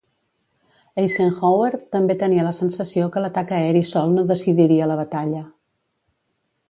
Eisenhower 1.01 1.69
també 1.95 2.15
tenia 2.23 2.45
la 2.47 2.53
sensació 2.61 3.11
que 3.17 3.23
l'atac 3.25 3.53
aeri 3.59 3.85
sol 3.91 4.17
no 4.17 4.25
decidiria 4.33 4.89
la 4.93 4.97
batalla. 5.03 5.45